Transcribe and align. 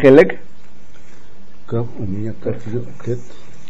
Хелек. 0.00 0.38
Кав, 1.66 1.86
у 1.98 2.02
меня 2.02 2.32
кав 2.32 2.56
ютет. 2.66 3.18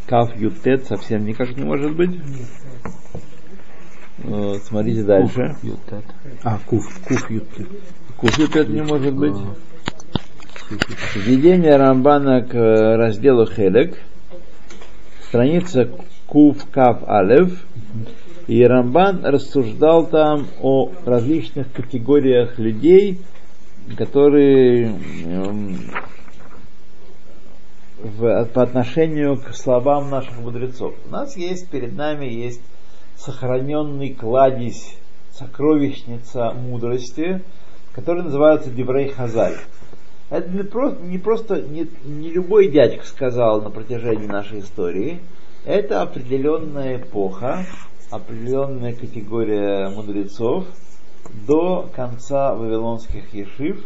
Кав 0.06 0.36
ютет 0.36 0.86
совсем 0.86 1.24
никак 1.24 1.56
не 1.56 1.64
может 1.64 1.96
быть. 1.96 2.20
Вот, 4.18 4.62
смотрите 4.62 5.02
дальше. 5.02 5.56
Ютет. 5.64 6.04
А, 6.44 6.58
куф, 6.64 6.84
куф 7.04 7.30
ютет. 7.30 7.68
Куф 8.16 8.38
ютет 8.38 8.68
не 8.68 8.82
может 8.82 9.14
быть. 9.16 9.34
Введение 11.16 11.76
Рамбана 11.76 12.42
к 12.42 12.54
разделу 12.96 13.46
Хелек. 13.46 13.98
Страница 15.28 15.90
Куф 16.26 16.64
Кав 16.70 17.02
Алев. 17.08 17.60
И 18.46 18.64
Рамбан 18.64 19.24
рассуждал 19.24 20.06
там 20.06 20.46
о 20.60 20.92
различных 21.04 21.72
категориях 21.72 22.58
людей, 22.58 23.20
которые 23.96 24.94
эм, 25.24 25.78
в, 28.02 28.44
по 28.46 28.62
отношению 28.62 29.36
к 29.36 29.54
словам 29.54 30.10
наших 30.10 30.38
мудрецов. 30.38 30.94
У 31.06 31.10
нас 31.10 31.36
есть, 31.36 31.68
перед 31.68 31.94
нами 31.94 32.26
есть 32.26 32.62
сохраненный 33.16 34.14
кладезь, 34.14 34.96
сокровищница 35.32 36.52
мудрости, 36.52 37.42
который 37.92 38.22
называется 38.22 38.70
Деврей 38.70 39.08
Хазаль. 39.08 39.56
Это 40.30 40.48
не 40.48 40.62
просто, 40.62 41.02
не, 41.02 41.18
просто 41.18 41.62
не, 41.62 41.88
не 42.04 42.30
любой 42.30 42.68
дядька 42.68 43.04
сказал 43.04 43.62
на 43.62 43.70
протяжении 43.70 44.26
нашей 44.26 44.60
истории. 44.60 45.20
Это 45.64 46.02
определенная 46.02 46.96
эпоха, 46.96 47.66
определенная 48.10 48.94
категория 48.94 49.88
мудрецов 49.90 50.66
до 51.46 51.88
конца 51.94 52.54
вавилонских 52.54 53.34
ешив, 53.34 53.84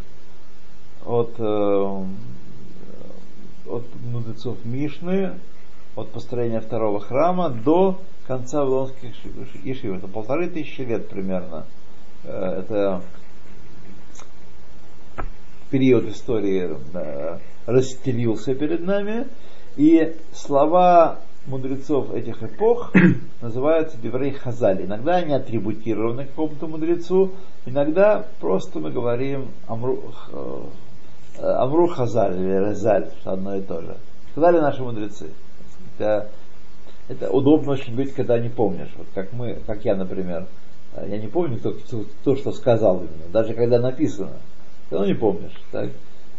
от, 1.04 1.34
э, 1.38 2.04
от 3.66 3.84
мудрецов 4.04 4.58
Мишны, 4.64 5.32
от 5.96 6.10
построения 6.10 6.60
второго 6.60 7.00
храма 7.00 7.50
до 7.50 8.00
конца 8.26 8.64
вавилонских 8.64 9.14
ешив. 9.64 9.96
Это 9.96 10.08
полторы 10.08 10.48
тысячи 10.48 10.82
лет 10.82 11.08
примерно. 11.08 11.66
Э, 12.24 12.60
это 12.60 13.02
период 15.70 16.04
истории 16.06 16.76
э, 16.94 17.38
расстелился 17.66 18.54
перед 18.54 18.80
нами, 18.80 19.26
и 19.76 20.16
слова 20.32 21.18
мудрецов 21.46 22.14
этих 22.14 22.42
эпох 22.42 22.92
называются 23.40 23.98
Деврей 23.98 24.32
Хазали. 24.32 24.84
Иногда 24.84 25.16
они 25.16 25.34
атрибутированы 25.34 26.26
какому-то 26.26 26.66
мудрецу, 26.66 27.32
иногда 27.66 28.26
просто 28.40 28.78
мы 28.78 28.90
говорим 28.90 29.48
Амру, 29.66 30.12
э, 31.38 31.42
Амру 31.42 31.88
Хазаль 31.88 32.36
или 32.36 32.68
Резаль, 32.70 33.10
одно 33.24 33.56
и 33.56 33.62
то 33.62 33.80
же. 33.80 33.96
Сказали 34.32 34.58
наши 34.58 34.82
мудрецы. 34.82 35.30
Это, 35.98 36.28
это 37.08 37.30
удобно 37.30 37.72
очень 37.72 37.94
быть, 37.94 38.14
когда 38.14 38.38
не 38.38 38.48
помнишь. 38.48 38.92
Вот 38.96 39.06
как 39.14 39.32
мы, 39.32 39.58
как 39.66 39.84
я, 39.84 39.94
например. 39.94 40.46
Я 40.96 41.18
не 41.18 41.26
помню, 41.26 41.58
кто, 41.58 41.72
кто, 41.72 42.04
кто 42.20 42.36
что 42.36 42.52
сказал 42.52 42.98
именно, 42.98 43.32
даже 43.32 43.54
когда 43.54 43.80
написано. 43.80 44.36
Ты 44.90 44.96
не 44.98 45.14
помнишь. 45.14 45.54
Так? 45.72 45.90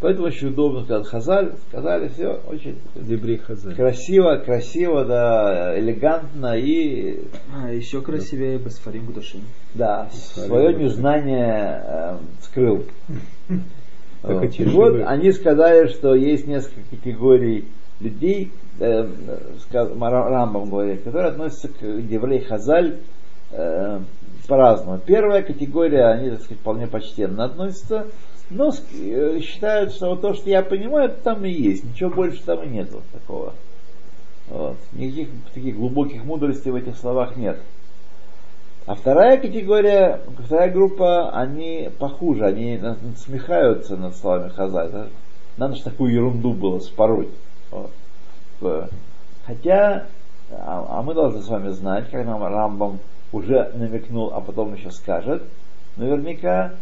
Поэтому 0.01 0.27
очень 0.27 0.49
удобно 0.49 0.83
сказать 0.83 1.07
Хазаль, 1.07 1.53
сказали 1.69 2.09
все 2.09 2.41
очень 2.47 2.77
Дебри 2.95 3.37
Хазаль. 3.37 3.75
красиво, 3.75 4.35
красиво, 4.37 5.05
да, 5.05 5.79
элегантно 5.79 6.57
и... 6.57 7.21
А, 7.53 7.71
еще 7.71 8.01
красивее 8.01 8.59
Басфарим 8.59 9.05
Гудашим. 9.05 9.41
Да, 9.73 10.09
свое 10.11 10.73
незнание 10.73 11.81
э, 11.85 12.17
скрыл. 12.41 12.85
Вот. 14.27 14.59
И 14.59 14.63
вот 14.65 15.01
они 15.05 15.31
сказали, 15.31 15.87
что 15.87 16.15
есть 16.15 16.47
несколько 16.47 16.81
категорий 16.89 17.65
людей, 17.99 18.51
э, 18.79 19.07
Рамбам 19.71 20.69
говорит, 20.69 21.03
которые 21.03 21.31
относятся 21.31 21.67
к 21.67 22.07
Деврей 22.07 22.41
Хазаль 22.41 22.97
э, 23.51 23.99
по-разному. 24.47 24.99
Первая 25.05 25.43
категория, 25.43 26.05
они, 26.07 26.31
так 26.31 26.41
сказать, 26.41 26.59
вполне 26.59 26.87
почтенно 26.87 27.45
относятся, 27.45 28.07
но 28.49 28.71
э, 28.93 29.39
считают, 29.41 29.93
что 29.93 30.09
вот 30.09 30.21
то, 30.21 30.33
что 30.33 30.49
я 30.49 30.61
понимаю, 30.61 31.09
это 31.09 31.21
там 31.23 31.45
и 31.45 31.51
есть. 31.51 31.83
Ничего 31.83 32.09
больше 32.09 32.43
там 32.43 32.63
и 32.63 32.67
нету 32.67 33.01
такого. 33.13 33.53
Вот. 34.49 34.77
Никаких 34.93 35.29
таких 35.53 35.75
глубоких 35.75 36.23
мудростей 36.23 36.71
в 36.71 36.75
этих 36.75 36.97
словах 36.97 37.35
нет. 37.35 37.59
А 38.85 38.95
вторая 38.95 39.37
категория, 39.37 40.21
вторая 40.45 40.71
группа, 40.71 41.31
они 41.31 41.89
похуже, 41.97 42.45
они 42.45 42.79
смехаются 43.17 43.97
над 43.97 44.15
словами 44.15 44.49
Хаза. 44.49 45.09
Надо 45.57 45.75
же 45.75 45.83
такую 45.83 46.13
ерунду 46.13 46.53
было 46.53 46.79
спороть. 46.79 47.33
Вот. 47.71 48.89
Хотя, 49.45 50.05
а, 50.51 50.85
а 50.89 51.01
мы 51.01 51.13
должны 51.13 51.41
с 51.41 51.47
вами 51.47 51.69
знать, 51.69 52.09
как 52.11 52.25
нам 52.25 52.43
Рамбам 52.43 52.99
уже 53.31 53.71
намекнул, 53.75 54.31
а 54.33 54.41
потом 54.41 54.75
еще 54.75 54.91
скажет, 54.91 55.43
наверняка, 55.97 56.73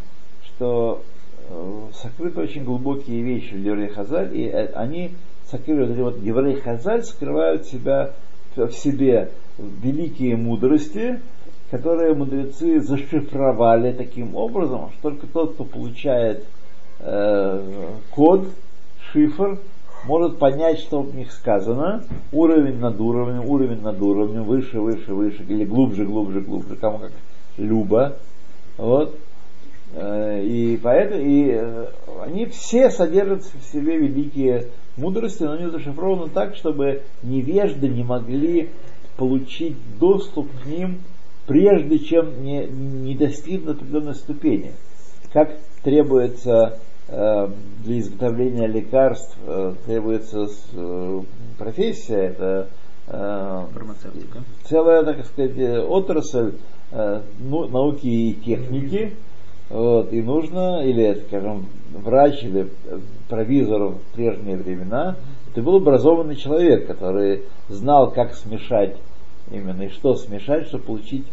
что 0.42 1.02
Э, 1.46 1.88
сокрыты 1.94 2.40
очень 2.40 2.64
глубокие 2.64 3.22
вещи 3.22 3.54
в 3.54 3.62
Деврей 3.62 3.88
Хазаль, 3.88 4.34
и 4.34 4.46
э, 4.46 4.66
они 4.74 5.14
сокрыли, 5.50 5.80
вот 5.80 5.90
эти 5.90 6.00
вот 6.00 6.22
Деврей 6.22 6.56
Хазаль 6.56 7.02
скрывают 7.02 7.66
себя, 7.66 8.12
в 8.56 8.70
себе 8.70 9.30
великие 9.58 10.36
мудрости, 10.36 11.20
которые 11.74 12.14
мудрецы 12.14 12.80
зашифровали 12.80 13.90
таким 13.90 14.36
образом, 14.36 14.92
что 14.92 15.10
только 15.10 15.26
тот, 15.26 15.54
кто 15.54 15.64
получает 15.64 16.44
э, 17.00 17.88
код, 18.12 18.46
шифр, 19.10 19.58
может 20.06 20.38
понять, 20.38 20.78
что 20.78 21.02
в 21.02 21.16
них 21.16 21.32
сказано, 21.32 22.04
уровень 22.30 22.78
над 22.78 23.00
уровнем, 23.00 23.44
уровень 23.44 23.80
над 23.80 24.00
уровнем, 24.00 24.44
выше, 24.44 24.78
выше, 24.78 25.14
выше, 25.14 25.44
или 25.48 25.64
глубже, 25.64 26.04
глубже, 26.04 26.42
глубже, 26.42 26.76
кому 26.76 26.98
как 26.98 27.10
любо. 27.56 28.18
Вот. 28.78 29.18
Э, 29.94 30.44
и 30.44 30.76
поэтому 30.76 31.22
и 31.22 31.50
э, 31.56 31.86
они 32.24 32.46
все 32.46 32.88
содержат 32.88 33.42
в 33.42 33.72
себе 33.72 33.98
великие 33.98 34.66
мудрости, 34.96 35.42
но 35.42 35.54
они 35.54 35.66
зашифрованы 35.66 36.30
так, 36.30 36.54
чтобы 36.54 37.02
невежды 37.24 37.88
не 37.88 38.04
могли 38.04 38.70
получить 39.16 39.76
доступ 39.98 40.48
к 40.62 40.66
ним, 40.66 41.00
прежде 41.46 41.98
чем 41.98 42.42
не, 42.42 42.66
не 42.66 43.14
достигнут 43.14 43.82
определенной 43.82 44.14
ступени. 44.14 44.72
Как 45.32 45.56
требуется 45.82 46.78
э, 47.08 47.48
для 47.84 47.98
изготовления 47.98 48.66
лекарств, 48.66 49.36
э, 49.46 49.74
требуется 49.86 50.46
э, 50.72 51.20
профессия, 51.58 52.28
это 52.28 52.68
э, 53.06 53.66
целая, 54.64 55.04
так 55.04 55.24
сказать, 55.26 55.58
отрасль 55.88 56.54
э, 56.92 57.20
ну, 57.40 57.68
науки 57.68 58.06
и 58.06 58.34
техники, 58.34 59.12
вот, 59.70 60.12
и 60.12 60.22
нужно, 60.22 60.84
или, 60.84 61.22
скажем, 61.26 61.66
врач 61.92 62.42
или 62.42 62.68
провизор 63.28 63.94
в 63.94 63.98
прежние 64.14 64.56
времена, 64.56 65.16
это 65.50 65.62
был 65.62 65.76
образованный 65.76 66.36
человек, 66.36 66.86
который 66.86 67.42
знал, 67.68 68.10
как 68.10 68.34
смешать 68.34 68.96
именно 69.50 69.82
и 69.82 69.88
что 69.90 70.16
смешать, 70.16 70.66
чтобы 70.66 70.84
получить 70.84 71.26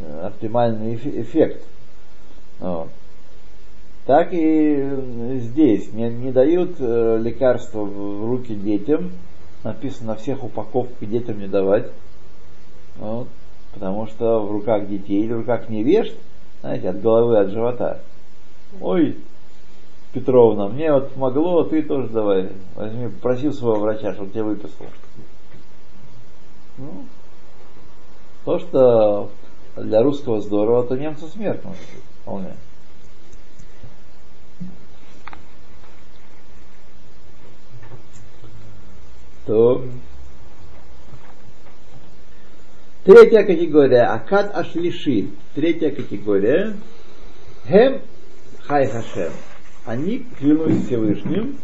э, 0.00 0.26
оптимальный 0.26 0.94
эффект. 0.94 1.62
Вот. 2.58 2.88
Так 4.06 4.28
и 4.32 4.88
здесь 5.40 5.92
не, 5.92 6.08
не 6.08 6.32
дают 6.32 6.76
э, 6.78 7.18
лекарства 7.20 7.80
в 7.80 8.28
руки 8.28 8.54
детям, 8.54 9.12
написано 9.64 10.12
на 10.12 10.14
всех 10.16 10.44
упаковках 10.44 11.08
детям 11.08 11.40
не 11.40 11.48
давать, 11.48 11.90
вот, 12.96 13.28
потому 13.74 14.06
что 14.06 14.40
в 14.40 14.52
руках 14.52 14.88
детей 14.88 15.24
или 15.24 15.32
в 15.32 15.38
руках 15.38 15.68
невежд 15.68 16.14
знаете, 16.66 16.88
от 16.88 17.00
головы, 17.00 17.38
от 17.38 17.50
живота. 17.50 18.00
Ой, 18.80 19.16
Петровна, 20.12 20.68
мне 20.68 20.92
вот 20.92 21.12
помогло, 21.12 21.64
ты 21.64 21.82
тоже 21.82 22.08
давай, 22.08 22.50
возьми, 22.74 23.08
попроси 23.08 23.50
своего 23.52 23.80
врача, 23.80 24.14
чтобы 24.14 24.30
тебе 24.30 24.42
выписал. 24.42 24.86
Ну, 26.78 27.04
то, 28.46 28.60
что 28.60 29.30
для 29.76 30.04
русского 30.04 30.40
здорово, 30.40 30.84
то 30.84 30.96
немцу 30.96 31.26
смертно 31.26 31.72
вполне. 32.22 32.54
То 39.46 39.84
Третья 43.04 43.42
категория, 43.42 44.02
Акад 44.02 44.56
Ашлиши. 44.56 45.28
Третья 45.54 45.90
категория, 45.90 46.76
Хем 47.68 48.00
Хай 48.60 48.86
Хашем. 48.86 49.32
Они 49.84 50.24
клянусь 50.38 50.86
Всевышним, 50.86 51.58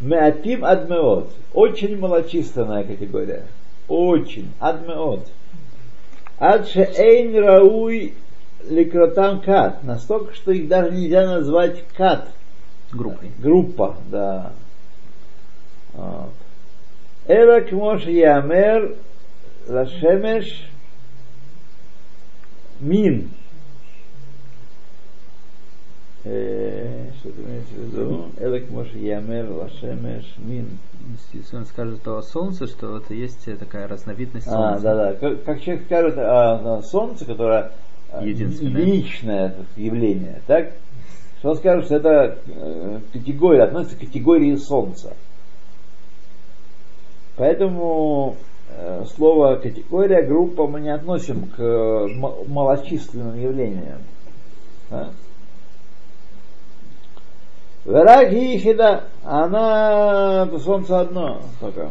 Меатим 0.00 0.64
Адмеот. 0.64 1.32
Очень 1.52 1.96
малочисленная 1.98 2.82
категория. 2.82 3.46
Очень. 3.86 4.52
Адмеот. 4.58 5.28
Адше 6.38 6.90
Эйн 6.96 7.36
Рауй 7.36 8.14
Ликротам 8.68 9.40
Кат. 9.40 9.82
Настолько, 9.84 10.34
что 10.34 10.52
их 10.52 10.68
даже 10.68 10.92
нельзя 10.92 11.26
назвать 11.26 11.84
Кат. 11.96 12.28
Группой. 12.92 13.30
Группа, 13.38 13.96
да. 14.10 14.52
Вот. 15.92 16.32
Эла 17.26 17.60
кмош 17.60 18.04
ямер 18.04 18.96
лашемеш 19.68 20.68
мин. 22.80 23.30
Э, 26.24 27.10
что 27.18 27.30
это 27.30 27.42
имеется 27.42 27.74
в 27.74 27.78
виду? 27.78 28.26
Эла 28.38 28.60
кмош 28.60 28.88
ямер 28.92 29.50
лашемеш 29.50 30.24
мин. 30.38 30.78
Если 31.32 31.56
он 31.56 31.66
скажет 31.66 32.06
о 32.06 32.22
солнце, 32.22 32.68
что 32.68 32.98
это 32.98 33.12
есть 33.12 33.44
такая 33.58 33.88
разновидность 33.88 34.46
А, 34.46 34.50
солнца. 34.50 34.82
да, 34.82 34.94
да. 34.94 35.14
Как, 35.14 35.42
как 35.44 35.60
человек 35.60 35.84
скажет 35.86 36.16
о, 36.18 36.76
о 36.78 36.82
солнце, 36.82 37.24
которое 37.24 37.72
э, 38.12 38.20
Единственное. 38.24 39.48
это 39.48 39.64
явление, 39.76 40.40
так? 40.46 40.72
Что 41.40 41.50
он 41.50 41.56
скажет, 41.56 41.86
что 41.86 41.96
это 41.96 42.38
э, 42.46 43.00
категория, 43.12 43.64
относится 43.64 43.96
к 43.96 44.00
категории 44.00 44.54
солнца. 44.54 45.16
Поэтому 47.36 48.36
слово 49.16 49.56
категория, 49.56 50.22
группа 50.22 50.66
мы 50.66 50.80
не 50.80 50.90
относим 50.90 51.46
к 51.46 52.08
малочисленным 52.46 53.38
явлениям. 53.40 53.98
Да? 57.84 57.90
Враги 57.92 58.58
хида, 58.58 59.04
она 59.24 60.48
солнце 60.58 61.00
одно 61.00 61.42
только. 61.60 61.90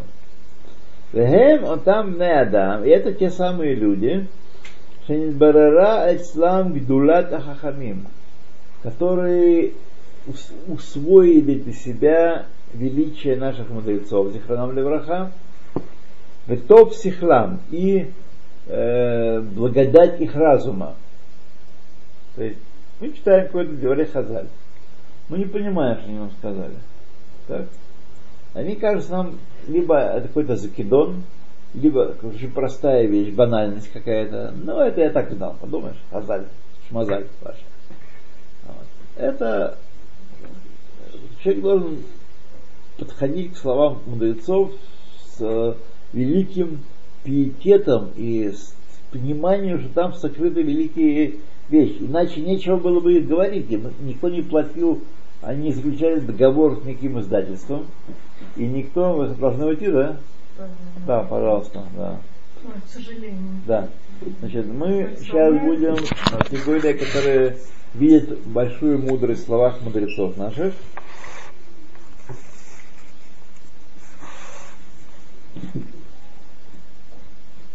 Вехем, 1.13 1.65
он 1.65 1.79
там 1.81 2.17
не 2.17 2.31
Адам, 2.31 2.85
и 2.85 2.89
это 2.89 3.13
те 3.13 3.29
самые 3.29 3.75
люди, 3.75 4.27
Шенидбарара 5.05 6.15
Эцлам 6.15 6.73
Гдулат 6.73 7.33
Ахахамим, 7.33 8.07
которые 8.81 9.73
ус- 10.25 10.53
усвоили 10.67 11.55
для 11.55 11.73
себя 11.73 12.45
величие 12.73 13.35
наших 13.35 13.69
мудрецов, 13.69 14.31
Зихранам 14.31 14.71
Левраха, 14.71 15.31
Ветов 16.47 16.95
Сихлам 16.95 17.59
и 17.71 18.09
э, 18.67 19.41
благодать 19.41 20.21
их 20.21 20.33
разума. 20.35 20.95
То 22.35 22.43
есть 22.43 22.59
мы 23.01 23.11
читаем 23.11 23.47
какой-то 23.47 23.73
Девре 23.73 24.05
Хазаль. 24.05 24.47
Мы 25.31 25.37
не 25.37 25.45
понимаем, 25.45 25.97
что 25.97 26.07
они 26.09 26.17
нам 26.17 26.31
сказали. 26.31 26.75
Так? 27.47 27.69
Они 28.53 28.75
кажутся 28.75 29.11
нам 29.13 29.39
либо 29.65 30.19
какой-то 30.19 30.57
закидон, 30.57 31.23
либо 31.73 32.17
очень 32.21 32.51
простая 32.51 33.05
вещь, 33.05 33.33
банальность 33.33 33.89
какая-то. 33.93 34.53
Ну, 34.61 34.81
это 34.81 34.99
я 34.99 35.09
так 35.09 35.31
знал, 35.31 35.55
подумаешь, 35.61 35.95
Хазаль, 36.11 36.47
Шмазаль 36.89 37.27
ваш. 37.41 37.55
Вот. 38.67 38.85
Это 39.15 39.77
человек 41.41 41.61
должен 41.61 41.97
подходить 42.99 43.53
к 43.53 43.57
словам 43.57 43.99
мудрецов 44.07 44.73
с 45.27 45.37
э, 45.39 45.75
великим 46.11 46.81
пиететом 47.23 48.09
и 48.17 48.51
с 48.51 48.75
пониманием, 49.13 49.79
что 49.79 49.93
там 49.93 50.13
сокрыты 50.13 50.61
великие 50.61 51.35
вещи. 51.69 51.99
Иначе 52.01 52.41
нечего 52.41 52.75
было 52.75 52.99
бы 52.99 53.13
их 53.13 53.27
говорить. 53.29 53.71
Им 53.71 53.93
Никто 54.01 54.27
не 54.27 54.41
платил, 54.41 55.01
они 55.41 55.71
заключали 55.73 56.19
договор 56.19 56.79
с 56.79 56.85
никаким 56.85 57.19
издательством. 57.19 57.87
И 58.55 58.65
никто, 58.65 59.13
вы 59.13 59.27
должны 59.29 59.65
уйти, 59.65 59.87
да? 59.87 60.17
Да, 61.07 61.23
пожалуйста, 61.23 61.83
да. 61.95 62.19
Ой, 62.63 62.73
к 62.85 62.89
сожалению. 62.91 63.61
Да. 63.65 63.87
Значит, 64.39 64.67
мы 64.67 65.15
сейчас 65.19 65.53
будем 65.61 65.95
э, 65.95 66.49
те 66.49 66.57
люди, 66.57 66.93
которые 66.93 67.57
видят 67.95 68.39
большую 68.45 68.99
мудрость 68.99 69.43
в 69.43 69.45
словах 69.45 69.81
мудрецов 69.81 70.37
наших. 70.37 70.73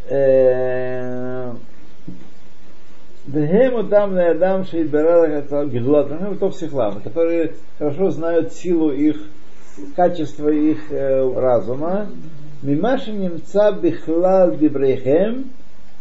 Э, 0.08 1.52
Дхему 3.26 3.84
там 3.84 4.14
на 4.14 4.30
Адам 4.30 4.64
психлам, 6.50 7.00
которые 7.00 7.54
хорошо 7.78 8.10
знают 8.10 8.52
силу 8.52 8.92
их, 8.92 9.16
качество 9.96 10.48
их 10.48 10.92
э, 10.92 11.32
разума. 11.34 12.06
Мимаши 12.62 13.12
немца 13.12 13.72
бихлал 13.72 14.56
дибрехем 14.56 15.50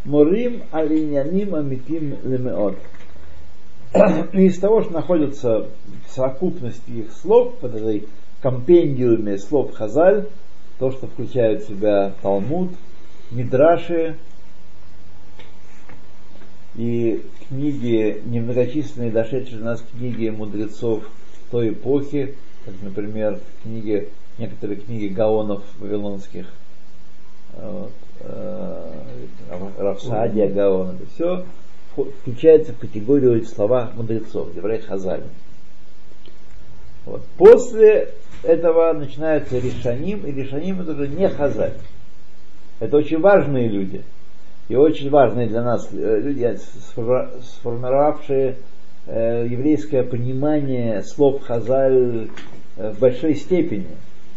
морим 0.06 0.64
алиняним 0.72 1.56
амитим 1.56 2.16
лемеот. 2.24 2.78
Из 4.34 4.60
того, 4.60 4.84
что 4.84 4.94
находится 4.94 5.68
в 6.06 6.12
совокупности 6.12 6.92
их 6.92 7.12
слов, 7.12 7.56
под 7.56 7.76
этой 7.76 8.08
компендиуме 8.42 9.40
слов 9.40 9.74
Хазаль, 9.74 10.28
то, 10.78 10.92
что 10.92 11.08
включает 11.08 11.64
в 11.64 11.70
себя 11.70 12.14
Талмуд, 12.22 12.72
Мидраши 13.32 14.18
и 16.78 17.24
книги, 17.48 18.22
немногочисленные 18.26 19.12
дошедшие 19.12 19.60
до 19.60 19.66
нас 19.66 19.84
книги 19.92 20.30
мудрецов 20.30 21.04
той 21.52 21.70
эпохи, 21.70 22.36
как, 22.66 22.74
например, 22.82 23.40
книги, 23.64 24.10
некоторые 24.38 24.80
книги 24.80 25.08
гаонов 25.08 25.64
вавилонских, 25.80 26.48
вот, 27.58 27.94
э, 28.22 28.92
Равсадия 29.78 30.50
Гаон, 30.50 30.96
это 30.96 31.06
все 31.14 31.46
включается 32.22 32.74
в 32.74 32.80
категорию 32.80 33.46
слова 33.46 33.92
мудрецов, 33.96 34.54
еврей 34.56 34.80
Хазаль. 34.80 35.24
Вот. 37.06 37.24
После 37.38 38.10
этого 38.44 38.92
начинается 38.94 39.58
решаним, 39.60 40.26
и 40.26 40.32
решаним 40.32 40.82
это 40.82 40.92
уже 40.92 41.08
не 41.08 41.30
Хазаль. 41.30 41.76
Это 42.80 42.98
очень 42.98 43.20
важные 43.20 43.70
люди. 43.70 44.02
И 44.68 44.76
очень 44.76 45.10
важные 45.10 45.48
для 45.48 45.64
нас 45.64 45.88
э, 45.92 46.20
люди, 46.22 46.58
сформировавшие 47.60 48.58
э, 49.06 49.48
еврейское 49.50 50.04
понимание 50.04 51.04
слов 51.04 51.44
Хазаль 51.44 52.30
э, 52.78 52.92
в 52.92 53.00
большой 53.00 53.36
степени. 53.36 53.90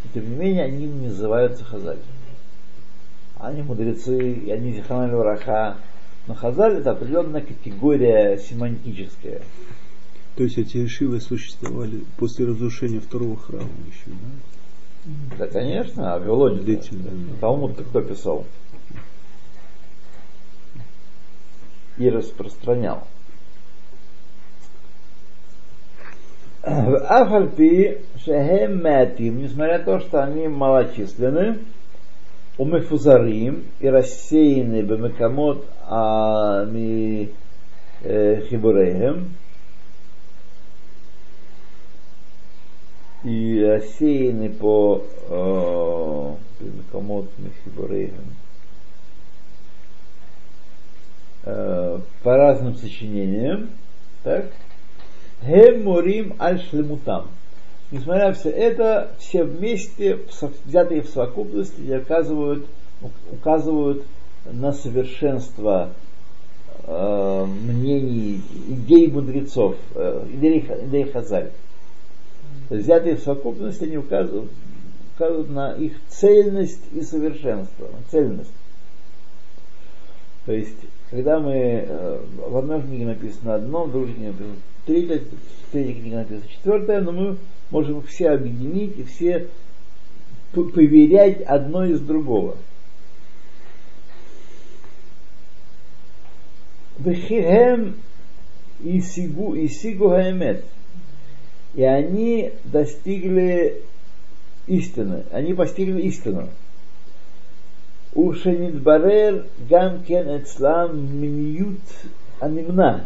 И 0.04 0.08
тем 0.12 0.30
не 0.30 0.36
менее, 0.36 0.64
они 0.64 0.86
не 0.86 1.06
называются 1.08 1.64
Хазаль. 1.64 1.98
Они 3.38 3.62
мудрецы, 3.62 4.32
и 4.32 4.50
они 4.50 4.72
Зиханаль 4.72 5.14
Вараха. 5.14 5.76
Но 6.26 6.34
Хазаль 6.34 6.78
это 6.78 6.90
определенная 6.90 7.40
категория 7.40 8.36
семантическая. 8.36 9.40
То 10.36 10.44
есть 10.44 10.58
эти 10.58 10.86
шивы 10.86 11.20
существовали 11.20 12.04
после 12.19 12.46
разрушения 12.46 13.00
второго 13.00 13.36
храма 13.36 13.70
еще, 13.86 14.10
да? 14.10 15.38
Да, 15.38 15.46
конечно, 15.46 16.14
а 16.14 16.19
Вавилоне. 16.19 16.81
Талмуд 17.41 17.81
кто 17.81 18.03
писал? 18.03 18.44
И 21.98 22.08
распространял. 22.08 23.05
Афальпи 26.62 27.98
шехем 28.24 28.82
мятим, 28.82 29.38
несмотря 29.43 29.78
на 29.78 29.84
то, 29.84 30.00
что 30.00 30.22
они 30.22 30.48
малочисленны, 30.48 31.58
умефузарим 32.58 33.64
и 33.81 33.88
рассеяны 33.88 34.82
бемекамот 34.82 35.64
а 35.82 36.64
ми 36.67 37.31
хибурейхем, 38.02 39.34
и 43.24 43.64
рассеяны 43.64 44.50
по 44.50 45.05
бемекамот 46.60 47.31
ми 47.38 47.50
хибурейхем, 47.64 48.34
по 52.22 52.36
разным 52.36 52.74
сочинениям, 52.76 53.70
так, 54.22 54.50
Хем 55.43 55.88
аль 56.40 56.60
шлемутам. 56.60 57.28
Несмотря 57.90 58.28
на 58.28 58.34
все 58.34 58.50
это, 58.50 59.12
все 59.19 59.44
вместе, 59.44 60.19
взятые 60.67 61.02
в 61.02 61.08
совокупности, 61.08 61.81
указывают, 61.96 62.67
указывают 63.32 64.05
на 64.44 64.72
совершенство 64.72 65.90
э, 66.84 67.44
мнений, 67.46 68.43
идей 68.69 69.10
мудрецов, 69.10 69.76
э, 69.94 70.26
идей, 70.34 70.60
идей 70.60 71.05
взятые 72.69 73.17
в 73.17 73.20
совокупности, 73.20 73.84
они 73.84 73.96
указывают, 73.96 74.50
указывают 75.14 75.50
на 75.50 75.72
их 75.72 75.93
цельность 76.08 76.82
и 76.93 77.00
совершенство, 77.00 77.84
на 77.84 78.02
цельность. 78.10 78.52
То 80.44 80.52
есть, 80.52 80.76
когда 81.10 81.41
мы 81.41 81.53
э, 81.55 82.20
в 82.36 82.56
одной 82.56 82.82
книге 82.82 83.06
написано 83.06 83.55
одно, 83.55 83.84
в 83.84 83.93
другой 83.93 84.12
книге 84.12 84.29
написано 84.29 84.56
третья, 84.84 85.19
в 85.19 85.72
третьей 85.72 85.94
книге 85.94 86.17
написано 86.17 86.48
четвертое, 86.48 87.00
но 87.00 87.12
мы 87.12 87.36
можем 87.70 88.03
все 88.03 88.31
объединить 88.31 88.98
и 88.98 89.05
все 89.05 89.48
поверять 90.53 91.41
одно 91.43 91.84
из 91.84 92.00
другого. 92.00 92.56
Вехихем 96.98 97.96
и 98.82 99.00
сигу 99.00 99.55
и 99.55 99.69
сигу. 99.69 100.15
И 101.74 101.82
они 101.82 102.53
достигли 102.65 103.82
истины. 104.67 105.24
Они 105.31 105.55
постигли 105.55 106.03
истину. 106.03 106.48
У 108.19 108.32
Шенидбарер 108.32 109.46
Гамкен 109.70 110.39
Эцлам 110.39 111.20
Миньют 111.20 111.79
Анимна. 112.41 113.05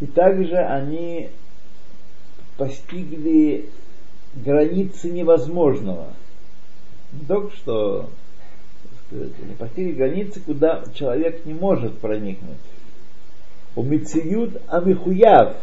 И 0.00 0.06
также 0.06 0.56
они 0.56 1.30
постигли 2.56 3.66
границы 4.34 5.08
невозможного. 5.10 6.08
Не 7.12 7.26
только 7.26 7.54
что 7.54 8.10
сказать, 9.06 9.30
постигли 9.56 9.92
границы, 9.92 10.40
куда 10.40 10.82
человек 10.92 11.46
не 11.46 11.54
может 11.54 11.96
проникнуть. 11.98 12.58
У 13.76 13.82
Амихуяв 13.82 15.58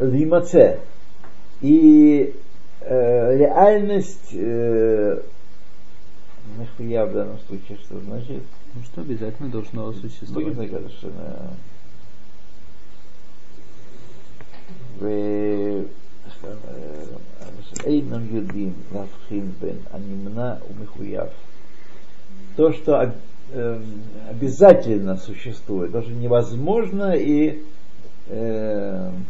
Лимаце. 0.00 0.80
И 1.60 2.34
э, 2.80 3.36
реальность 3.36 4.30
э, 4.32 5.11
я 6.92 7.06
в 7.06 7.12
данном 7.12 7.38
случае, 7.48 7.78
что 7.78 7.98
значит? 8.00 8.42
Ну 8.74 8.82
что 8.84 9.00
обязательно 9.00 9.48
должно 9.48 9.92
существовать. 9.92 10.54
Будет 10.54 10.70
совершенно. 10.70 11.50
Э, 15.00 15.84
э, 16.42 17.06
Эйном 17.84 18.32
юдим 18.32 18.74
лавхин 18.92 19.54
бен 19.60 19.78
анимна 19.90 20.60
умихуяв. 20.68 21.30
То, 22.56 22.72
что 22.72 23.12
эм, 23.52 23.84
обязательно 24.28 25.16
существует, 25.16 25.90
даже 25.90 26.12
невозможно 26.12 27.14
и 27.14 27.62
эм, 28.28 29.24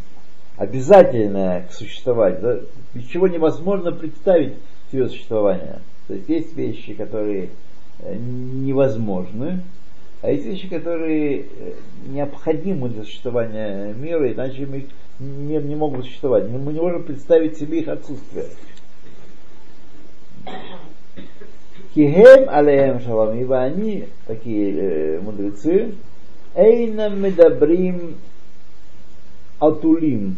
обязательное 0.57 1.69
существовать, 1.71 2.41
да, 2.41 2.59
без 2.95 3.05
чего 3.05 3.29
невозможно 3.29 3.93
представить 3.93 4.55
себе 4.91 5.09
существование. 5.09 5.81
То 6.13 6.17
есть 6.17 6.29
есть 6.29 6.57
вещи, 6.59 6.93
которые 6.93 7.49
э, 8.01 8.15
невозможны, 8.15 9.63
а 10.21 10.31
есть 10.31 10.45
вещи, 10.45 10.69
которые 10.69 11.41
э, 11.41 11.73
необходимы 12.07 12.91
для 12.91 13.05
существования 13.05 13.95
мира, 13.95 14.31
иначе 14.31 14.67
мы 14.67 14.89
не, 15.19 15.57
не 15.57 15.75
могут 15.75 16.05
существовать. 16.05 16.51
Мы 16.51 16.75
не 16.75 16.81
можем 16.81 17.05
представить 17.05 17.57
себе 17.57 17.81
их 17.81 17.89
отсутствие. 17.89 18.45
Кихем 21.95 22.51
алеем 22.51 23.01
шалам, 23.01 23.35
ибо 23.39 23.63
они, 23.63 24.05
такие 24.27 25.17
э, 25.17 25.21
мудрецы, 25.23 25.95
эйнам 26.55 27.23
медабрим 27.23 28.17
атулим. 29.61 30.37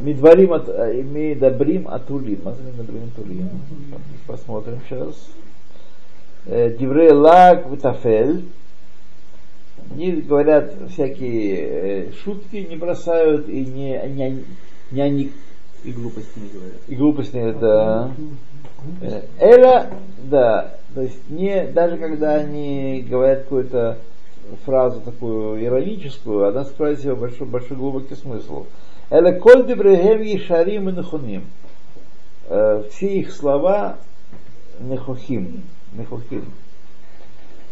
Медварим 0.00 0.50
медабрим 1.12 1.88
атулим. 1.88 2.40
Медабрим 2.44 3.10
атулим. 3.16 3.50
Посмотрим 4.26 4.80
сейчас. 4.88 5.28
Диврей 6.46 7.12
лак 7.12 7.66
витафель. 7.70 8.44
Они 9.90 10.12
говорят 10.12 10.74
всякие 10.92 11.56
э, 11.58 12.12
шутки, 12.12 12.56
не 12.56 12.76
бросают 12.76 13.48
и 13.48 13.64
не, 13.66 14.00
не, 14.08 14.44
не 14.90 15.00
они 15.00 15.32
и 15.84 15.92
глупости 15.92 16.38
не 16.38 16.48
говорят. 16.48 16.80
И 16.88 16.94
глупости, 16.94 17.54
да. 17.60 18.10
Эля, 19.38 19.90
да, 20.24 20.74
то 20.94 21.02
есть 21.02 21.18
не, 21.30 21.66
даже 21.66 21.96
когда 21.96 22.34
они 22.34 23.04
говорят 23.08 23.42
какую-то 23.42 23.98
фразу 24.64 25.00
такую 25.00 25.62
ироническую, 25.64 26.48
она 26.48 26.64
скрывает 26.64 27.00
себе 27.00 27.14
большой, 27.14 27.46
большой 27.46 27.76
глубокий 27.76 28.14
смысл. 28.14 28.66
Эля 29.10 29.38
коль 29.38 29.66
дебрехем 29.66 30.22
ешарим 30.22 30.88
и 30.88 30.92
нахуним. 30.92 31.44
Э, 32.48 32.84
все 32.90 33.20
их 33.20 33.32
слова 33.32 33.98
нехохим, 34.80 35.62
нехохим. 35.92 36.44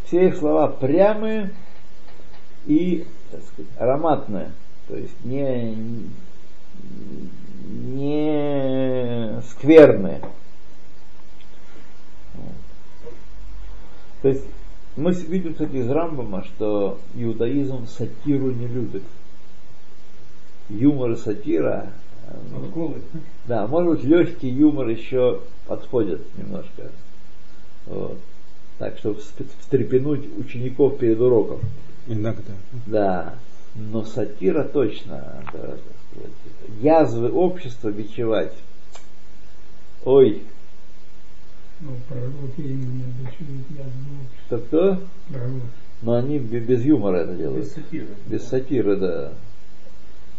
Все 0.07 0.29
их 0.29 0.37
слова 0.37 0.69
прямые, 0.69 1.53
и 2.67 3.07
сказать, 3.31 3.73
ароматное, 3.79 4.53
то 4.89 4.97
есть 4.97 5.25
не, 5.25 5.77
не 7.65 9.43
скверное. 9.51 10.21
То 14.21 14.29
есть 14.29 14.45
мы 14.97 15.13
видим, 15.13 15.55
кстати, 15.55 15.77
из 15.77 15.91
Рамбама, 15.91 16.45
что 16.45 17.01
иудаизм 17.15 17.87
сатиру 17.87 18.53
не 18.53 18.67
любит. 18.67 19.03
Юмор 20.69 21.13
и 21.13 21.17
сатира. 21.17 21.91
Отколы. 22.57 23.03
Да, 23.47 23.67
может 23.67 23.93
быть, 23.93 24.05
легкий 24.05 24.49
юмор 24.49 24.89
еще 24.89 25.41
подходит 25.67 26.21
немножко. 26.37 26.91
Вот. 27.87 28.19
Так, 28.79 28.97
чтобы 28.99 29.21
встрепенуть 29.61 30.27
учеников 30.39 30.99
перед 30.99 31.21
уроком. 31.21 31.61
Иногда. 32.07 32.53
Да, 32.87 33.35
но 33.75 34.05
сатира 34.05 34.65
точно. 34.65 35.45
Да, 35.53 35.77
язвы 36.81 37.31
общества 37.31 37.91
бичевать. 37.91 38.55
Ой. 40.05 40.43
Ну, 41.81 41.93
пророки 42.09 42.61
именно 42.61 43.05
бичуют 43.19 43.71
язвы 43.71 44.27
Кто 44.47 44.59
кто? 44.59 45.03
Пророки. 45.29 45.67
Но 46.03 46.15
они 46.15 46.39
без 46.39 46.85
юмора 46.85 47.19
это 47.19 47.35
делают. 47.35 47.65
Без 47.65 47.73
сатиры. 47.73 48.09
Без 48.27 48.45
сатиры, 48.49 48.97
да. 48.97 49.33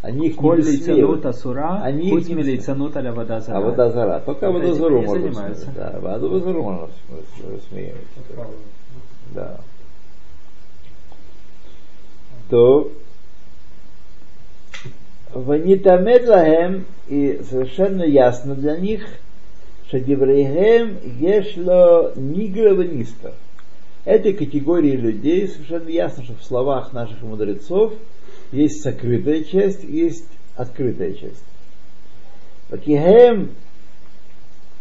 Они 0.04 0.28
их 0.28 0.34
не 0.34 0.38
Коль 0.38 0.62
лейцанут 0.62 1.26
асура, 1.26 1.82
Они 1.82 2.10
их 2.10 2.28
не 2.28 2.36
вода 2.36 3.40
зара. 3.40 3.58
А 3.58 3.62
вода 3.62 3.90
зара. 3.90 4.20
Только 4.20 4.52
Вот 4.52 4.62
вода 4.62 4.74
зару 4.74 5.02
можно 5.02 5.22
занимаются. 5.22 5.72
Да, 5.74 6.00
воду 6.20 6.40
зару 6.42 6.62
можно 6.62 6.90
высмеивать. 7.42 8.02
Да. 9.34 9.62
То 12.50 12.92
Ванитамед 15.34 16.28
лахем, 16.28 16.86
и 17.08 17.42
совершенно 17.50 18.04
ясно 18.04 18.56
для 18.56 18.76
них, 18.76 19.06
что 19.88 20.02
Деврейхем 20.02 20.98
ешло 21.18 22.12
нигра 22.18 22.76
ванистер. 22.76 23.32
Этой 24.04 24.34
категории 24.34 24.98
людей 24.98 25.48
совершенно 25.48 25.88
ясно, 25.88 26.26
что 26.26 26.36
в 26.36 26.44
словах 26.44 26.92
наших 26.92 27.22
мудрецов 27.22 27.94
есть 28.54 28.82
сокрытая 28.82 29.44
часть, 29.44 29.84
есть 29.84 30.28
открытая 30.56 31.14
часть. 31.14 31.44
Вакихем 32.70 33.52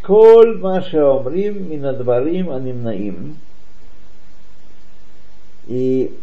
кол 0.02 0.58
маша 0.58 1.10
омрим 1.10 1.70
минадварим 1.70 2.50
анимнаим. 2.50 3.36
И 5.66 6.14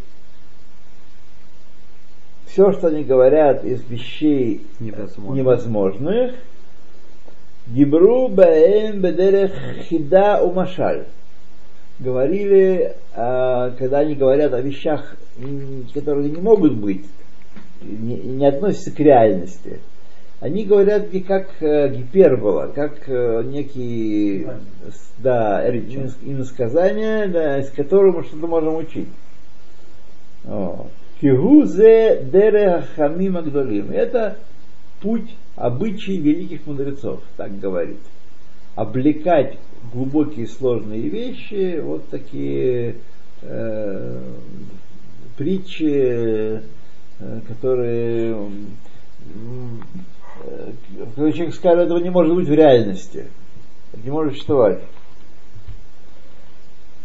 все, 2.46 2.72
что 2.72 2.88
они 2.88 3.04
говорят 3.04 3.64
из 3.64 3.82
вещей 3.88 4.66
Невозможно. 4.80 5.38
невозможных, 5.38 6.34
Гибру 7.66 8.28
баэм 8.28 9.00
бедерех 9.00 9.52
хида 9.88 10.42
у 10.42 10.52
машаль. 10.52 11.04
Говорили, 12.00 12.96
а, 13.14 13.70
когда 13.78 14.00
они 14.00 14.14
говорят 14.14 14.52
о 14.54 14.60
вещах, 14.60 15.16
которые 15.94 16.30
не 16.30 16.40
могут 16.40 16.74
быть, 16.74 17.04
не, 17.80 18.16
не 18.16 18.46
относятся 18.46 18.90
к 18.90 19.00
реальности. 19.00 19.80
Они 20.40 20.64
говорят 20.64 21.12
не 21.12 21.20
как 21.20 21.50
э, 21.60 21.94
гипербола, 21.94 22.72
как 22.74 23.08
э, 23.08 23.42
некий 23.44 24.46
с- 24.88 25.12
да, 25.18 25.68
инос- 25.68 26.16
иносказание, 26.22 27.28
да, 27.28 27.58
из 27.58 27.70
которого 27.70 28.18
мы 28.18 28.24
что-то 28.24 28.46
можем 28.46 28.76
учить. 28.76 29.08
Кигузе 31.20 32.24
дере 32.32 32.84
хамим 32.96 33.36
агдолим. 33.36 33.90
Это 33.90 34.38
путь, 35.02 35.36
обычай 35.56 36.16
великих 36.16 36.66
мудрецов, 36.66 37.22
так 37.36 37.58
говорит. 37.58 37.98
Облекать 38.74 39.58
глубокие 39.92 40.46
сложные 40.46 41.08
вещи, 41.08 41.78
вот 41.80 42.08
такие 42.08 42.96
э, 43.42 44.22
притчи, 45.36 46.62
которые 47.48 48.32
м, 48.34 49.82
э, 50.44 50.72
когда 51.14 51.32
человек 51.32 51.54
скажет, 51.54 51.86
этого 51.86 51.98
не 51.98 52.10
может 52.10 52.34
быть 52.34 52.48
в 52.48 52.52
реальности. 52.52 53.26
Это 53.92 54.02
не 54.02 54.10
может 54.10 54.34
существовать. 54.34 54.80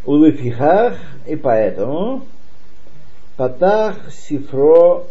Улыфихах, 0.06 0.98
и 1.28 1.36
поэтому 1.36 2.26
Патах 3.38 4.12
Сифро 4.12 5.06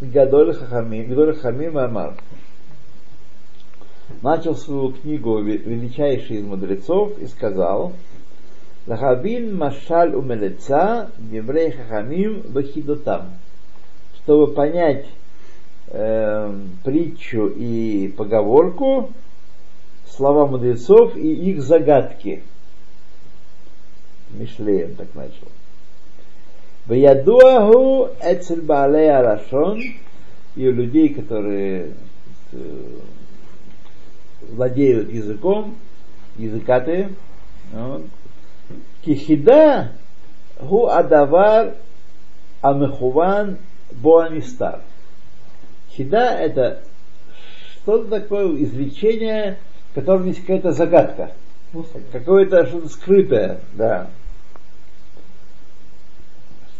Гадоль 0.00 0.54
Хахамим, 0.54 1.08
Гадоль 1.08 1.34
Хахамим 1.34 1.78
Амар. 1.78 2.14
Начал 4.22 4.54
свою 4.54 4.92
книгу 4.92 5.40
ве- 5.42 5.56
величайший 5.56 6.36
из 6.36 6.44
мудрецов 6.44 7.18
и 7.18 7.26
сказал 7.26 7.92
Лахабин 8.86 9.56
Машаль 9.56 10.14
Умелеца 10.14 11.10
Деврей 11.18 11.70
Хахамим 11.72 12.42
Бахидотам. 12.50 13.30
Чтобы 14.24 14.52
понять 14.54 15.06
э, 15.88 16.60
притчу 16.82 17.46
и 17.46 18.08
поговорку, 18.08 19.12
слова 20.08 20.46
мудрецов 20.46 21.16
и 21.16 21.50
их 21.50 21.62
загадки. 21.62 22.42
Мишлеем 24.30 24.94
так 24.96 25.08
начал. 25.14 25.48
Ваядуаху 26.86 28.10
эцель 28.22 28.62
баалей 28.62 29.10
арашон 29.10 29.82
и 30.56 30.68
у 30.68 30.72
людей, 30.72 31.12
которые 31.12 31.92
э, 32.52 32.56
владеют 34.50 35.10
языком, 35.10 35.76
языкатые, 36.36 37.10
вот, 37.72 38.06
кихида 39.04 39.92
гу 40.60 40.86
адавар 40.86 41.74
амехуван 42.62 43.58
боанистар. 43.94 44.80
Хида 45.90 46.30
это 46.38 46.80
что-то 47.82 48.20
такое 48.20 48.62
извлечение, 48.62 49.58
в 49.90 49.94
котором 49.94 50.26
есть 50.26 50.40
какая-то 50.40 50.72
загадка. 50.72 51.32
Какое-то 52.12 52.66
что-то 52.66 52.88
скрытое, 52.88 53.60
да. 53.74 54.08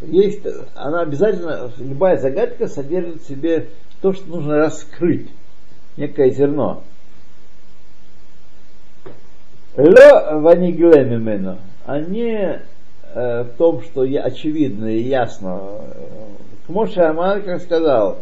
Есть, 0.01 0.43
она 0.75 1.03
обязательно, 1.03 1.71
любая 1.79 2.19
загадка 2.19 2.69
содержит 2.69 3.23
в 3.23 3.29
себе 3.29 3.69
то, 4.01 4.13
что 4.13 4.29
нужно 4.29 4.59
раскрыть. 4.59 5.29
Некое 5.97 6.31
зерно. 6.31 6.83
Ло 9.77 10.39
ваниглемимену. 10.41 11.59
Они 11.87 12.31
э, 12.33 13.43
в 13.43 13.57
том, 13.57 13.83
что 13.83 14.05
я, 14.05 14.23
очевидно 14.23 14.87
и 14.87 15.03
ясно. 15.03 15.61
Кмоше 16.67 17.01
Амар, 17.01 17.41
как 17.43 17.61
сказал, 17.61 18.19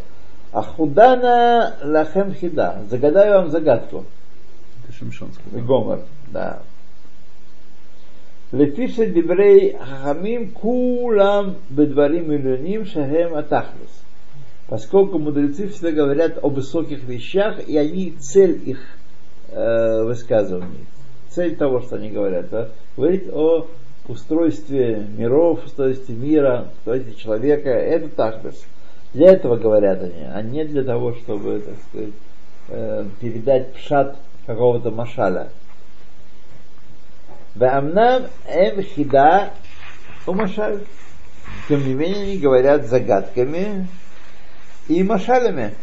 Ахудана 0.53 1.77
лахем 1.83 2.35
хида. 2.35 2.83
Загадаю 2.91 3.41
вам 3.41 3.51
загадку. 3.51 4.05
Это 4.83 4.97
Шимшон 4.97 5.33
сказал. 5.33 5.67
Гомор, 5.67 6.01
да. 6.29 6.63
Лефиша 8.51 9.07
дебрей 9.07 9.77
хахамим 9.79 10.51
кулам 10.51 11.57
бедварим 11.71 12.31
миллионим 12.31 12.85
шахем 12.85 13.35
атахлис. 13.35 14.03
Поскольку 14.69 15.19
мудрецы 15.19 15.69
всегда 15.69 15.93
говорят 15.93 16.39
о 16.43 16.49
высоких 16.49 17.05
вещах, 17.05 17.67
и 17.67 17.77
они 17.77 18.13
цель 18.19 18.61
их 18.65 18.79
э, 19.49 20.03
высказываний, 20.05 20.87
цель 21.31 21.57
того, 21.57 21.81
что 21.81 21.97
они 21.97 22.11
говорят, 22.11 22.51
да, 22.51 22.69
говорить 22.97 23.29
о 23.33 23.69
устройстве 24.09 25.07
миров, 25.17 25.65
устройстве 25.65 26.15
мира, 26.15 26.69
устройстве 26.79 27.15
человека, 27.15 27.71
это 27.71 28.09
тахлис. 28.09 28.65
Для 29.15 29.33
этого 29.33 29.57
говорят 29.57 30.03
они, 30.03 30.25
а 30.33 30.43
не 30.43 30.65
для 30.65 30.85
того, 30.85 31.15
чтобы, 31.15 31.61
так 31.61 31.75
сказать, 31.89 32.15
э, 32.69 33.05
передать 33.21 33.75
пшат 33.75 34.17
какого-то 34.47 34.91
машаля. 34.91 35.49
Ваамнам 37.55 38.25
эм 38.49 38.83
хида 38.83 39.51
умашаль. 40.27 40.81
Тем 41.69 41.87
не 41.87 41.95
менее, 41.95 42.23
они 42.23 42.39
говорят 42.39 42.87
загадками 42.87 43.87
и 44.89 45.03
машалями. 45.03 45.75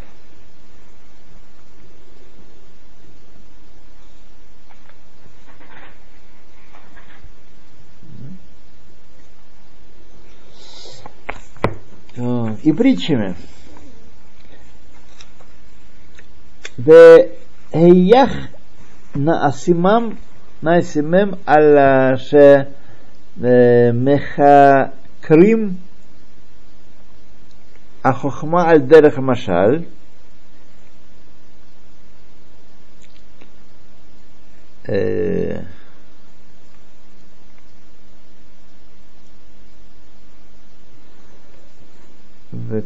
И 12.68 12.72
притчами. 12.72 13.34
והיח 16.78 18.32
נעשימם 19.16 20.10
נעשימם 20.62 21.30
על 21.46 21.78
שמחקרים 24.16 25.70
החוכמה 28.04 28.70
על 28.70 28.78
דרך 28.78 29.18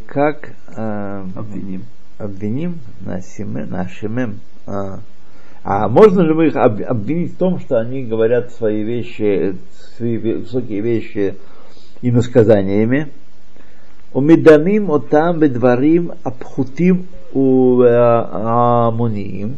как 0.06 0.54
э, 0.76 1.26
обвиним. 1.36 1.84
обвиним 2.18 2.80
на 3.02 3.88
Шимем. 3.88 4.40
А, 4.66 5.00
а 5.64 5.88
можно 5.88 6.26
же 6.26 6.34
мы 6.34 6.48
их 6.48 6.56
обвинить 6.56 7.34
в 7.34 7.38
том, 7.38 7.60
что 7.60 7.80
они 7.80 8.04
говорят 8.04 8.52
свои 8.54 8.84
вещи, 8.84 9.56
свои 9.98 10.18
высокие 10.18 10.82
вещи 10.82 11.36
иносказаниями? 12.02 13.10
Умиданим 14.14 14.92
отам 14.92 15.40
бедварим 15.40 16.14
обхутим 16.24 17.08
у 17.34 17.82
э, 17.82 17.90
амуним. 17.90 19.58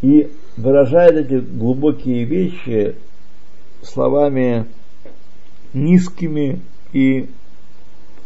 И 0.00 0.30
выражает 0.56 1.14
эти 1.26 1.38
глубокие 1.40 2.24
вещи 2.24 2.96
словами 3.82 4.66
низкими 5.72 6.60
и 6.92 7.28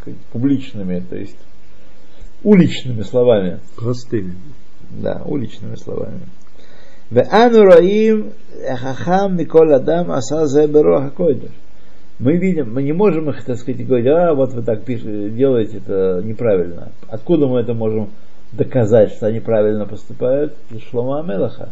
сказать, 0.07 0.19
публичными, 0.31 0.99
то 0.99 1.15
есть 1.15 1.37
уличными 2.43 3.01
словами. 3.01 3.59
Простыми. 3.75 4.35
Да, 4.89 5.21
уличными 5.25 5.75
словами. 5.75 6.21
Мы 12.19 12.37
видим, 12.37 12.73
мы 12.73 12.81
не 12.83 12.93
можем 12.93 13.29
их, 13.29 13.43
так 13.45 13.57
сказать, 13.57 13.85
говорить, 13.85 14.07
а 14.07 14.33
вот 14.33 14.53
вы 14.53 14.63
так 14.63 14.83
пишете, 14.83 15.29
делаете 15.29 15.77
это 15.77 16.21
неправильно. 16.23 16.91
Откуда 17.07 17.47
мы 17.47 17.59
это 17.59 17.73
можем 17.73 18.09
доказать, 18.51 19.11
что 19.11 19.27
они 19.27 19.39
правильно 19.39 19.85
поступают? 19.85 20.55
Из 20.71 20.81
Шлома 20.81 21.19
Амелаха. 21.19 21.69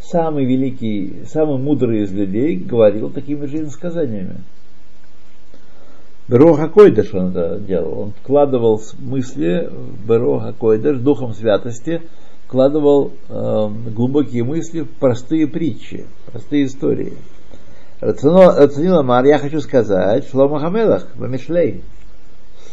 Самый 0.00 0.44
великий, 0.44 1.24
самый 1.26 1.58
мудрый 1.58 2.02
из 2.02 2.12
людей 2.12 2.56
говорил 2.56 3.10
такими 3.10 3.46
же 3.46 3.58
иносказаниями. 3.58 4.36
Бероха 6.26 6.68
Койдыш 6.68 7.12
он 7.12 7.30
это 7.30 7.58
делал. 7.58 8.00
Он 8.00 8.12
вкладывал 8.12 8.80
мысли 8.98 9.68
в 9.70 10.08
Бероха 10.08 10.52
Койдыш, 10.52 10.98
духом 10.98 11.34
святости, 11.34 12.02
вкладывал 12.46 13.12
э, 13.28 13.68
глубокие 13.90 14.42
мысли 14.42 14.80
в 14.80 14.88
простые 14.88 15.46
притчи, 15.46 16.06
простые 16.32 16.64
истории. 16.64 17.14
Рацинил 18.00 18.98
Амар, 18.98 19.24
я 19.24 19.38
хочу 19.38 19.60
сказать, 19.60 20.28
Шлома 20.28 20.60
Хамелах, 20.60 21.08
в 21.14 21.28
Мишлей. 21.28 21.82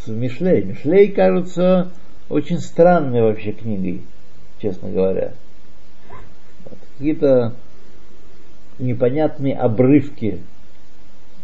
Мишлей. 0.07 0.63
Мишлей 0.63 1.09
кажется 1.09 1.91
очень 2.29 2.59
странной 2.59 3.21
вообще 3.21 3.51
книгой, 3.51 4.01
честно 4.61 4.89
говоря. 4.89 5.33
Какие-то 6.97 7.53
непонятные 8.79 9.55
обрывки 9.55 10.41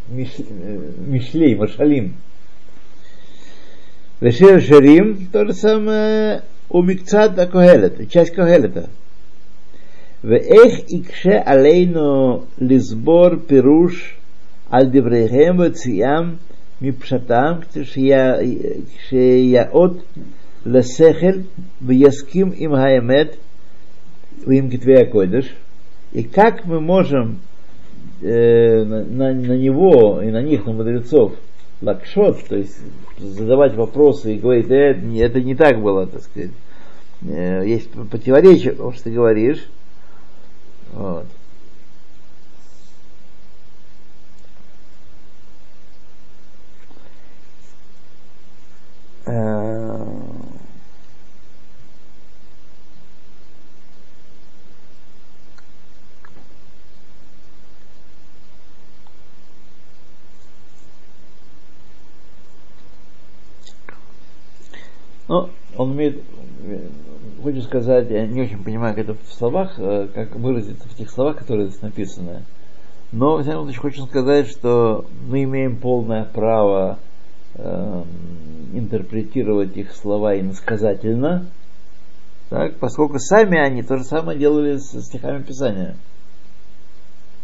Мишлей, 0.09 1.55
Машалим. 1.55 2.15
Вешер 4.21 4.61
Шарим, 4.61 5.29
то 5.33 5.47
же 5.47 5.53
самое 5.53 6.43
у 6.69 6.83
Микцат 6.83 7.35
Кохелета, 7.51 8.07
часть 8.07 8.35
Кохелета. 8.35 8.89
ואיך 10.25 10.91
יקשה 10.91 11.41
עלינו 11.45 12.43
לסבור 12.59 13.29
פירוש 13.47 14.15
על 14.71 14.87
דבריהם 14.87 15.59
והוציאם 15.59 16.35
מפשטם 16.83 17.53
כשיעוד 18.97 20.03
לשכל 20.67 21.39
ויסכים 21.83 22.53
עם 22.55 22.75
האמת 22.75 23.37
ועם 24.47 24.71
כתבי 24.71 25.01
הקודש. 25.01 25.55
И 26.15 26.23
как 26.25 26.67
мы 26.67 26.81
можем 26.81 27.39
э, 28.22 28.84
на, 28.84 29.34
на- 29.34 29.58
него 29.58 30.22
и 30.22 30.32
на 30.32 30.42
них, 30.42 30.66
на 30.66 30.74
мудрецов, 30.74 31.34
лакшот, 31.82 32.44
то 32.48 32.56
есть 32.56 32.78
задавать 33.18 33.76
вопросы 33.76 34.36
и 34.36 34.40
говорить, 34.40 34.70
«Э, 34.70 35.00
это 35.20 35.42
не 35.42 35.56
так 35.56 35.82
было, 35.82 36.08
так 36.08 36.22
сказать. 36.22 36.52
Э, 37.24 37.64
есть 37.66 37.90
противоречие, 37.92 38.72
потому 38.72 38.94
что 38.94 39.04
ты 39.06 39.12
говоришь. 39.12 39.66
Вот. 40.94 41.26
Э, 49.26 49.68
Ну, 65.28 65.50
он 65.76 65.87
имеет, 65.98 66.24
хочу 67.44 67.62
сказать, 67.64 68.10
я 68.10 68.26
не 68.28 68.42
очень 68.42 68.64
понимаю, 68.64 68.96
как 68.96 69.06
это 69.06 69.14
в 69.16 69.34
словах, 69.34 69.74
э, 69.78 70.08
как 70.14 70.36
выразиться 70.36 70.88
в 70.88 70.96
тех 70.96 71.10
словах, 71.10 71.38
которые 71.38 71.68
здесь 71.68 71.82
написаны. 71.82 72.44
Но, 73.12 73.38
в 73.38 73.42
всяком 73.42 73.64
случае, 73.64 73.82
хочу 73.82 74.06
сказать, 74.06 74.48
что 74.48 75.06
мы 75.28 75.44
имеем 75.44 75.78
полное 75.78 76.26
право 76.26 77.00
э, 77.56 78.04
интерпретировать 78.74 79.76
их 79.78 79.94
слова 79.94 80.40
иносказательно, 80.40 81.48
так, 82.50 82.78
поскольку 82.78 83.20
сами 83.20 83.58
они 83.58 83.84
то 83.84 83.98
же 83.98 84.04
самое 84.04 84.40
делали 84.40 84.78
с 84.78 85.02
стихами 85.02 85.44
Писания. 85.44 85.96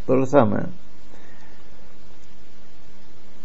То 0.06 0.16
же 0.16 0.26
самое. 0.26 0.68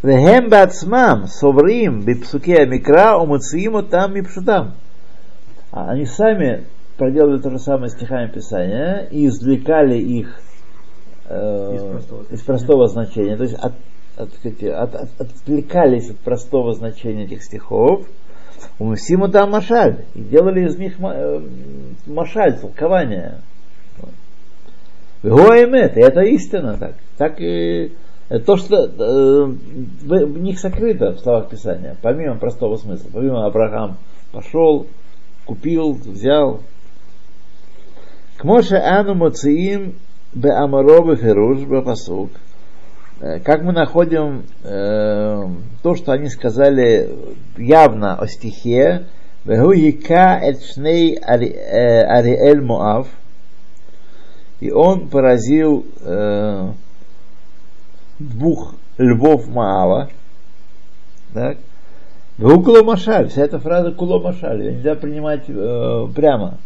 Вехем 0.02 0.50
бацмам 0.50 1.28
соврим 1.28 2.04
бипсуке 2.04 2.56
амикра 2.60 3.18
умуциим 3.18 3.86
там 3.86 4.14
мипшутам. 4.14 4.76
Они 5.72 6.06
сами 6.06 6.66
проделали 6.98 7.40
то 7.40 7.50
же 7.52 7.60
самое 7.60 7.90
стихами 7.90 8.28
Писания 8.32 9.08
и 9.12 9.28
извлекали 9.28 9.98
их 9.98 10.40
э, 11.26 11.76
из, 11.76 11.82
простого 11.82 12.24
из 12.30 12.42
простого 12.42 12.88
значения. 12.88 13.38
То 13.38 13.44
есть 13.44 13.56
от, 13.56 13.74
от, 14.18 14.30
от, 14.46 14.96
от, 14.96 15.22
отвлекались 15.22 16.10
от 16.10 16.18
простого 16.20 16.74
значения 16.74 17.26
этих 17.26 17.44
стихов. 17.44 18.06
Умсиму 18.80 19.30
там 19.30 19.52
машаль. 19.52 20.06
И 20.16 20.22
делали 20.22 20.66
из 20.66 20.78
них 20.78 21.00
э, 21.00 21.42
машаль, 22.08 22.60
толкование. 22.60 23.42
Гоэмет, 25.22 25.98
это 25.98 26.22
истина 26.22 26.78
так. 26.78 26.96
Так 27.18 27.42
и 27.42 27.92
то, 28.46 28.58
что 28.58 28.86
э, 28.86 29.46
в, 29.46 30.26
в 30.26 30.40
них 30.40 30.60
сокрыто 30.60 31.14
в 31.14 31.20
словах 31.20 31.50
Писания, 31.50 31.98
помимо 32.02 32.38
простого 32.38 32.78
смысла, 32.78 33.10
помимо 33.12 33.46
Авраам 33.46 33.98
пошел, 34.32 34.88
купил, 35.50 35.94
взял. 35.94 36.62
К 38.38 38.46
Ану 38.46 39.16
Моциим 39.16 39.96
Бе 40.32 40.52
Амаро 40.52 41.16
Феруш 41.16 41.84
Пасук. 41.84 42.30
Э, 43.20 43.40
как 43.40 43.64
мы 43.64 43.74
находим 43.74 44.44
э, 44.64 45.48
то, 45.82 45.96
что 45.96 46.12
они 46.12 46.30
сказали 46.30 47.10
явно 47.58 48.16
о 48.16 48.28
стихе, 48.28 49.08
Вегу 49.44 49.72
Яка 49.72 50.40
Эчней 50.40 51.16
Ариэль 51.18 52.62
Моав, 52.62 53.08
и 54.60 54.70
он 54.70 55.10
поразил 55.10 55.84
э, 56.02 56.72
двух 58.20 58.76
львов 59.00 59.48
Маава, 59.48 60.10
так, 61.34 61.58
Куло 62.40 62.84
Машаль, 62.84 63.28
вся 63.30 63.44
эта 63.44 63.60
фраза 63.60 63.92
Куло 63.92 64.20
Машаль, 64.20 64.64
ее 64.64 64.74
нельзя 64.74 64.96
принимать 64.96 65.44
э, 65.50 66.08
прямо, 66.16 66.58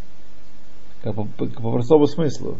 как 1.03 1.15
по, 1.15 1.23
по, 1.25 1.45
по 1.47 1.71
простому 1.71 2.05
смыслу. 2.05 2.57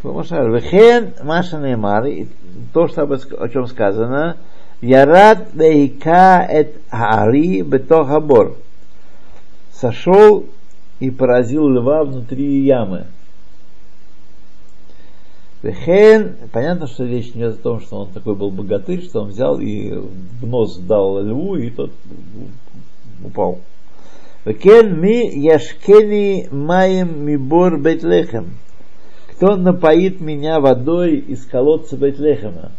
Куло 0.00 0.14
Машаль. 0.14 0.50
Вехен 0.50 1.12
Маша 1.22 1.58
Неймар, 1.58 2.06
то, 2.72 2.88
что 2.88 3.02
о 3.02 3.48
чем 3.50 3.66
сказано, 3.66 4.38
Ярат 4.80 5.52
Вейка 5.52 6.46
эт 6.48 6.76
Ари 6.90 7.60
Бетохабор. 7.60 8.56
Сошел 9.72 10.46
и 10.98 11.10
поразил 11.10 11.68
льва 11.68 12.04
внутри 12.04 12.64
ямы. 12.64 13.06
Вехен, 15.62 16.36
понятно, 16.52 16.86
что 16.86 17.04
речь 17.04 17.34
не 17.34 17.42
о 17.42 17.52
том, 17.52 17.80
что 17.80 18.00
он 18.00 18.12
такой 18.12 18.34
был 18.34 18.50
богатырь, 18.50 19.02
что 19.02 19.22
он 19.22 19.28
взял 19.28 19.60
и 19.60 19.90
в 19.92 20.46
нос 20.46 20.78
дал 20.78 21.22
льву, 21.22 21.56
и 21.56 21.70
тот 21.70 21.92
упал. 23.22 23.60
Векен 24.46 24.98
ми 24.98 25.28
яшкени 25.38 26.48
маем 26.50 27.26
мибор 27.26 27.78
бетлехем. 27.78 28.56
Кто 29.32 29.56
напоит 29.56 30.20
меня 30.20 30.60
водой 30.60 31.16
из 31.16 31.44
колодца 31.46 31.96
Бетлехема? 31.96 32.72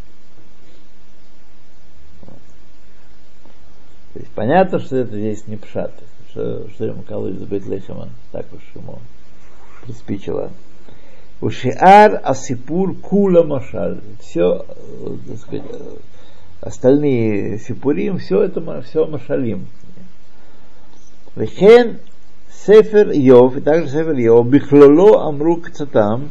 То 4.13 4.19
есть 4.19 4.31
понятно, 4.31 4.79
что 4.79 4.97
это 4.97 5.17
здесь 5.17 5.47
не 5.47 5.55
пшат, 5.55 5.93
что, 6.29 6.67
что 6.69 6.85
ему 6.85 7.03
колодец 7.03 7.41
Бетлехема, 7.47 8.09
так 8.31 8.45
уж 8.53 8.61
ему 8.75 8.99
приспичило. 9.85 10.51
Ушиар 11.41 12.21
асипур 12.23 12.95
кула 12.95 13.43
машаль. 13.43 13.99
Все, 14.19 14.63
так 15.27 15.37
сказать, 15.39 15.65
остальные 16.61 17.57
сипурим, 17.57 18.19
все 18.19 18.43
это 18.43 18.81
все 18.83 19.07
машалим. 19.07 19.67
Вехен 21.35 21.97
Сефер 22.65 23.11
Йов, 23.11 23.57
и 23.57 23.61
также 23.61 23.89
Сефер 23.89 24.17
Йов, 24.17 24.47
Бихлоло 24.47 25.27
Амрук 25.27 25.71
Цатам, 25.71 26.29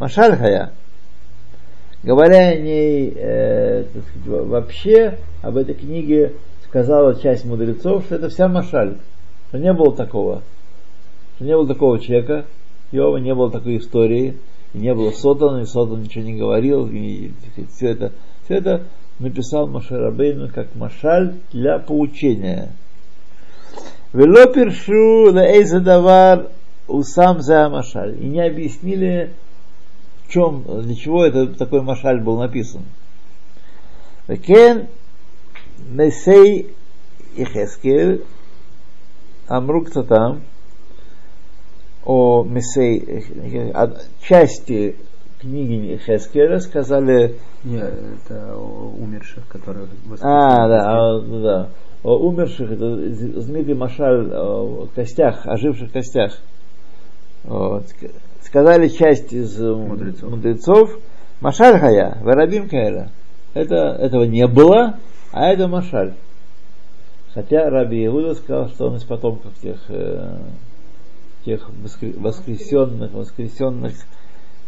Машаль 0.00 0.36
Хая. 0.36 0.72
Говоря 2.02 2.48
о 2.48 2.56
ней 2.56 3.12
э, 3.14 3.84
сказать, 3.84 4.46
вообще, 4.48 5.18
об 5.42 5.56
этой 5.56 5.74
книге 5.74 6.32
сказала 6.64 7.14
часть 7.20 7.44
мудрецов, 7.44 8.04
что 8.04 8.16
это 8.16 8.30
вся 8.30 8.48
Машаль. 8.48 8.96
Что 9.48 9.58
не 9.58 9.72
было 9.72 9.94
такого. 9.94 10.42
Что 11.36 11.44
не 11.44 11.54
было 11.54 11.68
такого 11.68 12.00
человека, 12.00 12.46
Иова 12.92 13.18
не 13.18 13.34
было 13.34 13.50
такой 13.50 13.78
истории, 13.78 14.36
и 14.72 14.78
не 14.78 14.94
было 14.94 15.10
Сотана, 15.10 15.60
и 15.60 15.66
Сотан 15.66 16.02
ничего 16.02 16.24
не 16.24 16.38
говорил, 16.38 16.88
и, 16.88 17.32
и 17.56 17.66
все 17.74 17.90
это, 17.90 18.12
все 18.44 18.54
это 18.54 18.82
написал 19.18 19.66
Машарабейну 19.66 20.48
как 20.48 20.74
машаль 20.74 21.34
для 21.52 21.78
поучения. 21.78 22.70
Вело 24.12 24.46
першу 24.46 25.32
давар 25.80 26.48
у 26.86 27.02
сам 27.02 27.42
за 27.42 27.68
машаль. 27.68 28.16
И 28.20 28.26
не 28.26 28.40
объяснили, 28.40 29.34
в 30.24 30.32
чем, 30.32 30.64
для 30.82 30.94
чего 30.94 31.24
это 31.24 31.46
такой 31.46 31.82
машаль 31.82 32.20
был 32.20 32.38
написан. 32.38 32.82
Кен 34.26 34.88
Месей 35.90 36.74
Ихескель 37.36 38.24
Амрук 39.46 39.90
там 39.90 40.42
о 42.08 42.42
Месей, 42.42 43.22
части 44.22 44.96
книги 45.38 45.98
Хескера 45.98 46.58
сказали... 46.58 47.36
Нет, 47.62 47.92
это 48.24 48.54
о 48.54 48.94
умерших, 48.98 49.46
которые... 49.46 49.88
А, 50.22 50.68
да, 50.68 50.84
а, 50.86 51.20
да. 51.20 51.68
О 52.02 52.16
умерших, 52.16 52.72
это 52.72 52.96
знаменитый 53.42 53.74
Машаль 53.74 54.32
о 54.32 54.88
костях, 54.94 55.46
оживших 55.46 55.92
костях. 55.92 56.38
Вот. 57.44 57.84
Сказали 58.40 58.88
часть 58.88 59.34
из 59.34 59.58
мудрецов, 59.60 60.30
мудрецов 60.30 60.98
Машаль 61.42 61.78
Хая, 61.78 62.16
Варабим 62.22 62.70
Кайра. 62.70 63.10
Это, 63.52 63.98
этого 64.00 64.24
не 64.24 64.46
было, 64.46 64.98
а 65.30 65.52
это 65.52 65.68
Машаль. 65.68 66.14
Хотя 67.34 67.68
Раби 67.68 68.06
Иуда 68.06 68.34
сказал, 68.34 68.68
что 68.68 68.86
он 68.86 68.96
из 68.96 69.04
потомков 69.04 69.52
тех 69.60 69.78
э, 69.90 70.38
тех 71.44 71.68
воскресенных, 71.70 73.12
воскресенных 73.12 73.94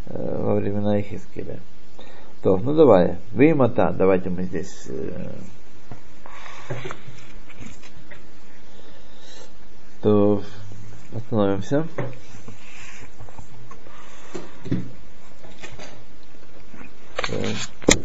э, 0.07 0.41
во 0.41 0.55
времена 0.55 0.99
Ихискеля. 0.99 1.59
То, 2.41 2.57
ну 2.57 2.73
давай, 2.73 3.17
Вимата, 3.33 3.93
давайте 3.95 4.29
мы 4.29 4.43
здесь 4.43 4.87
э, 4.87 5.31
то 10.01 10.41
остановимся. 11.15 11.87
Так. 17.27 18.01